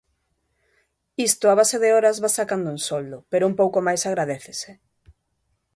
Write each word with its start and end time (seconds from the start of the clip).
Isto 1.27 1.45
a 1.47 1.57
base 1.59 1.77
de 1.83 1.89
horas 1.95 2.17
vas 2.23 2.35
sacando 2.39 2.67
un 2.75 2.79
soldo, 2.89 3.17
pero 3.31 3.47
un 3.51 3.55
pouco 3.61 3.77
máis 3.87 4.01
agradécese. 4.09 4.71